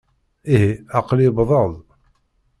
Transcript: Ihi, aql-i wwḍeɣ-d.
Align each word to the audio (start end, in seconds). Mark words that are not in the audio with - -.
Ihi, 0.53 0.71
aql-i 0.97 1.27
wwḍeɣ-d. 1.31 1.73